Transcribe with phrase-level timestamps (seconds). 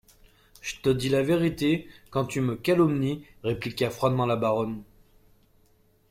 [0.63, 4.81] Je te dis la vérité quand tu me calomnies, répliqua froidement la baronne.